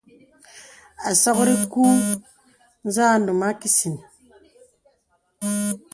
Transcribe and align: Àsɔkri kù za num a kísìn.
Àsɔkri 1.09 1.53
kù 1.71 1.81
za 2.93 3.05
num 3.23 3.41
a 3.47 3.49
kísìn. 3.59 3.95